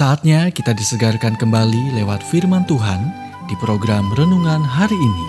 Saatnya 0.00 0.48
kita 0.48 0.72
disegarkan 0.72 1.36
kembali 1.36 1.92
lewat 1.92 2.24
firman 2.24 2.64
Tuhan 2.64 3.12
di 3.44 3.54
program 3.60 4.08
renungan 4.16 4.64
hari 4.64 4.96
ini. 4.96 5.26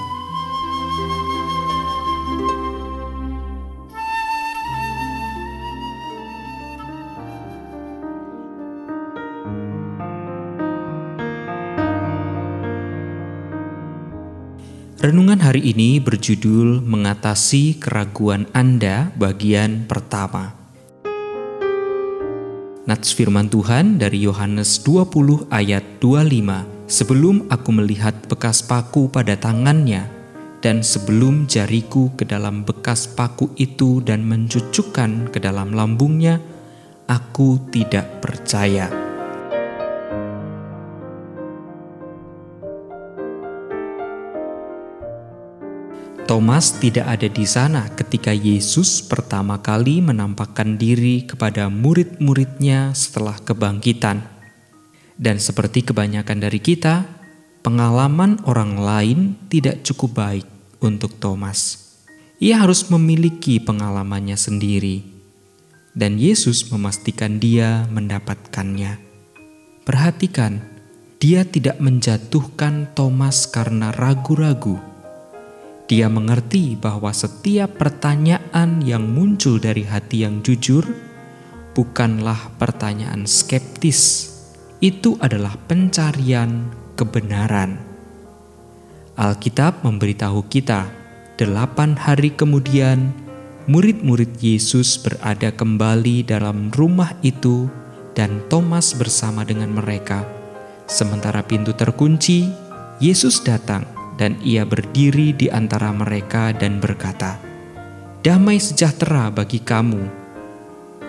Renungan 15.04 15.44
hari 15.44 15.68
ini 15.68 16.00
berjudul 16.00 16.80
Mengatasi 16.80 17.76
Keraguan 17.76 18.48
Anda 18.56 19.12
bagian 19.20 19.84
pertama. 19.92 20.61
Nats 22.82 23.14
firman 23.14 23.46
Tuhan 23.46 24.02
dari 24.02 24.26
Yohanes 24.26 24.82
20 24.82 25.54
ayat 25.54 25.86
25. 26.02 26.90
Sebelum 26.90 27.46
aku 27.46 27.70
melihat 27.78 28.18
bekas 28.26 28.66
paku 28.66 29.06
pada 29.06 29.38
tangannya 29.38 30.10
dan 30.66 30.82
sebelum 30.82 31.46
jariku 31.46 32.10
ke 32.18 32.26
dalam 32.26 32.66
bekas 32.66 33.06
paku 33.06 33.54
itu 33.62 34.02
dan 34.02 34.26
mencucukkan 34.26 35.30
ke 35.30 35.38
dalam 35.38 35.78
lambungnya, 35.78 36.42
aku 37.06 37.70
tidak 37.70 38.18
percaya. 38.18 39.11
Thomas 46.32 46.80
tidak 46.80 47.12
ada 47.12 47.28
di 47.28 47.44
sana 47.44 47.92
ketika 47.92 48.32
Yesus 48.32 49.04
pertama 49.04 49.60
kali 49.60 50.00
menampakkan 50.00 50.80
diri 50.80 51.28
kepada 51.28 51.68
murid-muridnya 51.68 52.96
setelah 52.96 53.36
kebangkitan. 53.36 54.24
Dan 55.20 55.44
seperti 55.44 55.84
kebanyakan 55.84 56.40
dari 56.40 56.64
kita, 56.64 57.04
pengalaman 57.68 58.40
orang 58.48 58.80
lain 58.80 59.20
tidak 59.52 59.84
cukup 59.84 60.24
baik 60.24 60.48
untuk 60.80 61.20
Thomas. 61.20 61.92
Ia 62.40 62.64
harus 62.64 62.88
memiliki 62.88 63.60
pengalamannya 63.60 64.40
sendiri. 64.40 65.04
Dan 65.92 66.16
Yesus 66.16 66.72
memastikan 66.72 67.44
dia 67.44 67.92
mendapatkannya. 67.92 69.04
Perhatikan, 69.84 70.64
dia 71.20 71.44
tidak 71.44 71.76
menjatuhkan 71.84 72.88
Thomas 72.96 73.52
karena 73.52 73.92
ragu-ragu 73.92 74.91
dia 75.92 76.08
mengerti 76.08 76.80
bahwa 76.80 77.12
setiap 77.12 77.76
pertanyaan 77.76 78.80
yang 78.80 79.12
muncul 79.12 79.60
dari 79.60 79.84
hati 79.84 80.24
yang 80.24 80.40
jujur 80.40 80.88
bukanlah 81.76 82.56
pertanyaan 82.56 83.28
skeptis, 83.28 84.32
itu 84.80 85.20
adalah 85.20 85.60
pencarian 85.68 86.72
kebenaran. 86.96 87.76
Alkitab 89.20 89.84
memberitahu 89.84 90.48
kita, 90.48 90.88
delapan 91.36 92.00
hari 92.00 92.32
kemudian, 92.40 93.12
murid-murid 93.68 94.40
Yesus 94.40 94.96
berada 94.96 95.52
kembali 95.52 96.24
dalam 96.24 96.72
rumah 96.72 97.20
itu, 97.20 97.68
dan 98.16 98.40
Thomas 98.48 98.96
bersama 98.96 99.44
dengan 99.44 99.76
mereka. 99.76 100.24
Sementara 100.88 101.44
pintu 101.44 101.76
terkunci, 101.76 102.48
Yesus 103.04 103.44
datang 103.44 104.01
dan 104.22 104.38
ia 104.46 104.62
berdiri 104.70 105.34
di 105.34 105.50
antara 105.50 105.90
mereka 105.90 106.54
dan 106.54 106.78
berkata, 106.78 107.42
"Damai 108.22 108.62
sejahtera 108.62 109.34
bagi 109.34 109.58
kamu." 109.58 110.22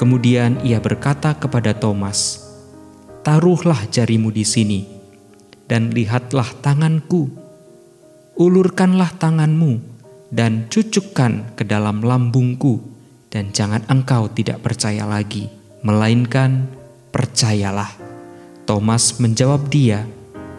Kemudian 0.01 0.57
ia 0.65 0.81
berkata 0.81 1.37
kepada 1.37 1.77
Thomas, 1.77 2.41
"Taruhlah 3.21 3.85
jarimu 3.93 4.33
di 4.33 4.49
sini, 4.49 4.81
dan 5.69 5.93
lihatlah 5.93 6.49
tanganku. 6.65 7.29
Ulurkanlah 8.41 9.13
tanganmu, 9.21 9.77
dan 10.33 10.73
cucukkan 10.73 11.53
ke 11.53 11.69
dalam 11.69 12.01
lambungku, 12.01 12.81
dan 13.29 13.53
jangan 13.53 13.85
engkau 13.93 14.33
tidak 14.33 14.65
percaya 14.65 15.05
lagi, 15.05 15.53
melainkan 15.85 16.65
percayalah." 17.13 17.93
Thomas 18.65 19.21
menjawab 19.21 19.69
dia, 19.69 20.09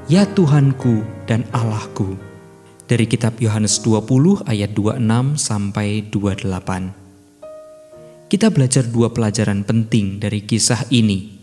"Ya 0.06 0.30
Tuhanku 0.30 1.02
dan 1.26 1.50
Allahku." 1.50 2.33
Dari 2.94 3.10
kitab 3.10 3.42
Yohanes 3.42 3.82
20 3.82 4.46
ayat 4.46 4.78
26 4.78 5.02
sampai 5.42 6.06
28. 6.14 8.30
Kita 8.30 8.54
belajar 8.54 8.86
dua 8.86 9.10
pelajaran 9.10 9.66
penting 9.66 10.22
dari 10.22 10.46
kisah 10.46 10.86
ini. 10.94 11.42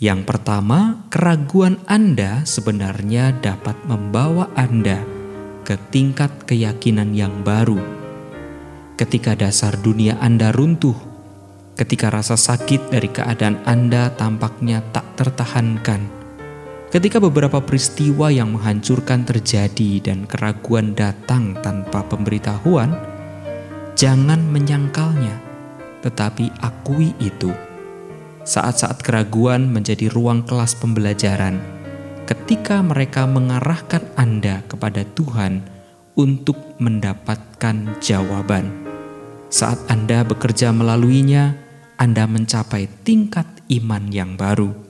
Yang 0.00 0.24
pertama, 0.24 1.04
keraguan 1.12 1.76
Anda 1.84 2.48
sebenarnya 2.48 3.36
dapat 3.36 3.76
membawa 3.84 4.48
Anda 4.56 5.04
ke 5.60 5.76
tingkat 5.92 6.48
keyakinan 6.48 7.12
yang 7.12 7.44
baru. 7.44 7.76
Ketika 8.96 9.36
dasar 9.36 9.76
dunia 9.76 10.16
Anda 10.24 10.56
runtuh, 10.56 10.96
ketika 11.76 12.08
rasa 12.08 12.40
sakit 12.40 12.96
dari 12.96 13.12
keadaan 13.12 13.60
Anda 13.68 14.08
tampaknya 14.16 14.80
tak 14.88 15.20
tertahankan, 15.20 16.15
Ketika 16.96 17.20
beberapa 17.20 17.60
peristiwa 17.60 18.32
yang 18.32 18.56
menghancurkan 18.56 19.28
terjadi 19.28 20.00
dan 20.00 20.24
keraguan 20.24 20.96
datang 20.96 21.52
tanpa 21.60 22.00
pemberitahuan, 22.08 22.96
jangan 23.92 24.40
menyangkalnya, 24.48 25.36
tetapi 26.00 26.48
akui 26.64 27.12
itu. 27.20 27.52
Saat-saat 28.48 29.04
keraguan 29.04 29.68
menjadi 29.68 30.08
ruang 30.08 30.48
kelas 30.48 30.72
pembelajaran, 30.80 31.60
ketika 32.24 32.80
mereka 32.80 33.28
mengarahkan 33.28 34.00
Anda 34.16 34.64
kepada 34.64 35.04
Tuhan 35.04 35.68
untuk 36.16 36.80
mendapatkan 36.80 38.00
jawaban. 38.00 38.72
Saat 39.52 39.84
Anda 39.92 40.24
bekerja 40.24 40.72
melaluinya, 40.72 41.60
Anda 42.00 42.24
mencapai 42.24 42.88
tingkat 43.04 43.44
iman 43.68 44.08
yang 44.08 44.40
baru 44.40 44.86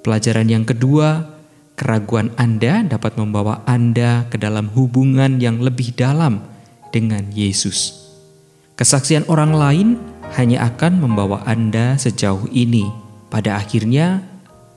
Pelajaran 0.00 0.48
yang 0.48 0.64
kedua, 0.64 1.39
keraguan 1.80 2.28
Anda 2.36 2.84
dapat 2.84 3.16
membawa 3.16 3.64
Anda 3.64 4.28
ke 4.28 4.36
dalam 4.36 4.68
hubungan 4.76 5.40
yang 5.40 5.64
lebih 5.64 5.96
dalam 5.96 6.44
dengan 6.92 7.24
Yesus. 7.32 7.96
Kesaksian 8.76 9.24
orang 9.32 9.56
lain 9.56 9.88
hanya 10.36 10.68
akan 10.68 11.00
membawa 11.00 11.40
Anda 11.48 11.96
sejauh 11.96 12.52
ini. 12.52 12.92
Pada 13.32 13.56
akhirnya, 13.56 14.20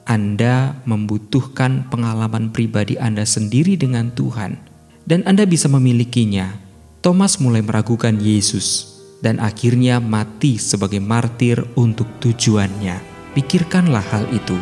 Anda 0.08 0.80
membutuhkan 0.88 1.92
pengalaman 1.92 2.56
pribadi 2.56 2.96
Anda 2.96 3.28
sendiri 3.28 3.76
dengan 3.76 4.16
Tuhan, 4.16 4.56
dan 5.04 5.28
Anda 5.28 5.44
bisa 5.44 5.68
memilikinya. 5.68 6.56
Thomas 7.04 7.36
mulai 7.44 7.60
meragukan 7.60 8.16
Yesus 8.16 8.96
dan 9.20 9.44
akhirnya 9.44 10.00
mati 10.00 10.56
sebagai 10.56 11.04
martir 11.04 11.60
untuk 11.76 12.08
tujuannya. 12.24 13.00
Pikirkanlah 13.36 14.04
hal 14.08 14.24
itu. 14.32 14.56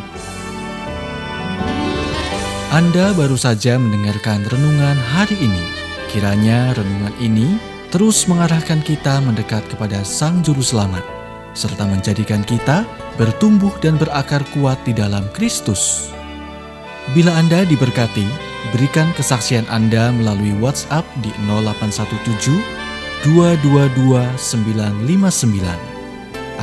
Anda 2.71 3.11
baru 3.11 3.35
saja 3.35 3.75
mendengarkan 3.75 4.47
renungan 4.47 4.95
hari 4.95 5.35
ini. 5.43 5.59
Kiranya 6.07 6.71
renungan 6.71 7.11
ini 7.19 7.59
terus 7.91 8.23
mengarahkan 8.31 8.79
kita 8.79 9.19
mendekat 9.27 9.59
kepada 9.67 9.99
Sang 10.07 10.39
Juru 10.39 10.63
Selamat, 10.63 11.03
serta 11.51 11.83
menjadikan 11.83 12.47
kita 12.47 12.87
bertumbuh 13.19 13.75
dan 13.83 14.00
berakar 14.00 14.39
kuat 14.56 14.79
di 14.88 14.95
dalam 14.95 15.27
Kristus. 15.35 16.15
Bila 17.12 17.35
Anda 17.35 17.68
diberkati, 17.68 18.23
berikan 18.71 19.12
kesaksian 19.19 19.67
Anda 19.67 20.15
melalui 20.15 20.56
WhatsApp 20.63 21.03
di 21.19 21.35
0817 21.44 22.56
222 23.27 24.15
959. 24.39 25.59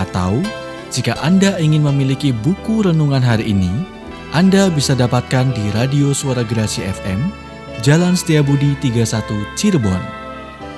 Atau, 0.00 0.40
jika 0.88 1.20
Anda 1.20 1.60
ingin 1.60 1.84
memiliki 1.84 2.32
buku 2.32 2.88
renungan 2.88 3.20
hari 3.20 3.52
ini, 3.52 3.97
anda 4.28 4.68
bisa 4.68 4.92
dapatkan 4.92 5.56
di 5.56 5.72
Radio 5.72 6.12
Suara 6.12 6.44
Gerasi 6.44 6.84
FM, 6.84 7.32
Jalan 7.80 8.12
Setiabudi 8.12 8.76
31 8.76 9.24
Cirebon. 9.56 10.00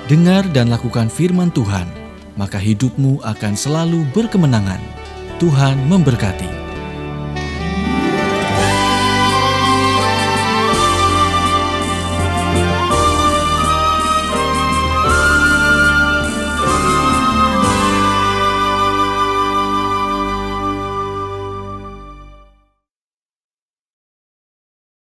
Dengar 0.07 0.47
dan 0.55 0.71
lakukan 0.71 1.11
firman 1.11 1.51
Tuhan, 1.51 1.83
maka 2.39 2.55
hidupmu 2.55 3.19
akan 3.19 3.53
selalu 3.55 4.07
berkemenangan. 4.15 4.79
Tuhan 5.35 5.83
memberkati. 5.91 6.70